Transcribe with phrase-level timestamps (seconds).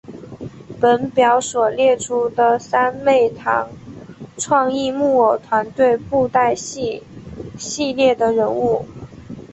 [0.79, 3.69] 本表所列出的是三昧堂
[4.35, 7.03] 创意木偶团队布袋戏
[7.59, 8.83] 系列的人物。